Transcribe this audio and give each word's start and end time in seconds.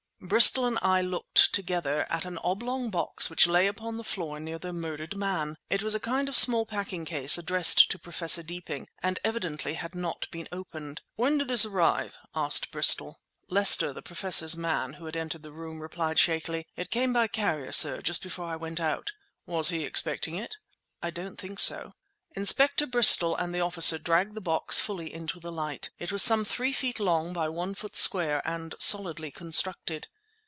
Bristol 0.23 0.65
and 0.67 0.77
I 0.83 1.01
looked, 1.01 1.51
together, 1.51 2.05
at 2.11 2.25
an 2.25 2.37
oblong 2.43 2.91
box 2.91 3.27
which 3.27 3.47
lay 3.47 3.65
upon 3.65 3.97
the 3.97 4.03
floor 4.03 4.39
near 4.39 4.59
the 4.59 4.71
murdered 4.71 5.17
man. 5.17 5.57
It 5.67 5.81
was 5.81 5.95
a 5.95 5.99
kind 5.99 6.29
of 6.29 6.35
small 6.35 6.63
packing 6.63 7.05
case, 7.05 7.39
addressed 7.39 7.89
to 7.89 7.97
Professor 7.97 8.43
Deeping, 8.43 8.87
and 9.01 9.17
evidently 9.23 9.73
had 9.73 9.95
not 9.95 10.27
been 10.29 10.47
opened. 10.51 11.01
"When 11.15 11.39
did 11.39 11.47
this 11.47 11.65
arrive?" 11.65 12.19
asked 12.35 12.69
Bristol. 12.69 13.19
Lester, 13.49 13.93
the 13.93 14.03
Professor's 14.03 14.55
man, 14.55 14.93
who 14.93 15.05
had 15.07 15.15
entered 15.15 15.41
the 15.41 15.51
room, 15.51 15.79
replied 15.81 16.19
shakily— 16.19 16.67
"It 16.75 16.91
came 16.91 17.13
by 17.13 17.27
carrier, 17.27 17.71
sir, 17.71 17.99
just 17.99 18.21
before 18.21 18.45
I 18.45 18.55
went 18.57 18.79
out." 18.79 19.13
"Was 19.47 19.69
he 19.69 19.81
expecting 19.83 20.35
it?" 20.35 20.55
"I 21.01 21.09
don't 21.09 21.37
think 21.41 21.57
so." 21.57 21.93
Inspector 22.33 22.87
Bristol 22.87 23.35
and 23.35 23.53
the 23.53 23.59
officer 23.59 23.97
dragged 23.97 24.35
the 24.35 24.39
box 24.39 24.79
fully 24.79 25.13
into 25.13 25.37
the 25.37 25.51
light. 25.51 25.89
It 25.99 26.13
was 26.13 26.23
some 26.23 26.45
three 26.45 26.71
feet 26.71 26.97
long 26.97 27.33
by 27.33 27.49
one 27.49 27.75
foot 27.75 27.93
square, 27.97 28.41
and 28.45 28.73
solidly 28.79 29.31
constructed. 29.31 30.07